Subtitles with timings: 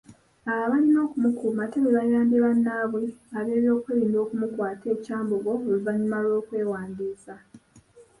[0.49, 3.03] Abo abalina okumukuuma ate be baayambye bannaabwe
[3.37, 7.33] ab'ebyokerinda okumukwata e Kyambogo oluvannyuma lw'okwewandiisa.